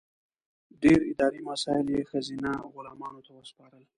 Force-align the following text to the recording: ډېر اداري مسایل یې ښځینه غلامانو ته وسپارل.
ډېر 0.81 0.99
اداري 1.11 1.41
مسایل 1.49 1.87
یې 1.95 2.01
ښځینه 2.09 2.51
غلامانو 2.73 3.21
ته 3.27 3.31
وسپارل. 3.35 3.83